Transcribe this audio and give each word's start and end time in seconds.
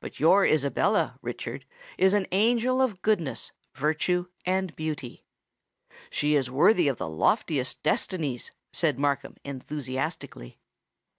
But 0.00 0.20
your 0.20 0.44
Isabella, 0.44 1.18
Richard, 1.22 1.64
is 1.96 2.12
an 2.12 2.26
angel 2.30 2.82
of 2.82 3.00
goodness, 3.00 3.52
virtue, 3.72 4.26
and 4.44 4.76
beauty!" 4.76 5.24
"She 6.10 6.34
is 6.34 6.50
worthy 6.50 6.88
of 6.88 6.98
the 6.98 7.08
loftiest 7.08 7.82
destinies!" 7.82 8.50
said 8.70 8.98
Markham 8.98 9.36
enthusiastically. 9.44 10.60